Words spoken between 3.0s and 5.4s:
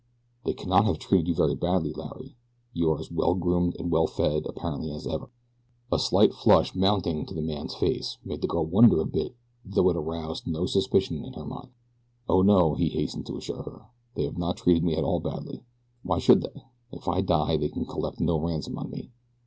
well groomed and well fed, apparently, as ever."